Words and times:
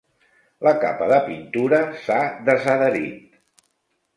La 0.67 0.71
capa 0.83 1.09
de 1.11 1.19
pintura 1.27 1.81
s'ha 2.07 2.17
desadherit. 2.49 3.37